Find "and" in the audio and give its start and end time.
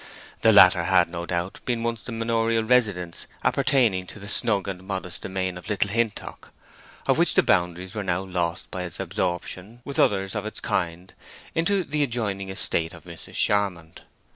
4.67-4.81